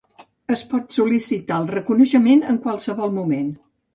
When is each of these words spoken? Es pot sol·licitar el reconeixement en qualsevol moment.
Es 0.53 0.61
pot 0.71 0.95
sol·licitar 0.95 1.59
el 1.63 1.69
reconeixement 1.73 2.43
en 2.53 2.59
qualsevol 2.65 3.17
moment. 3.21 3.55